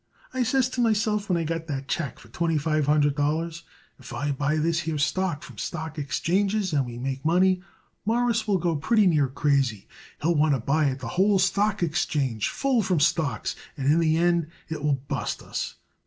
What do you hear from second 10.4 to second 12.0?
to buy it the whole stock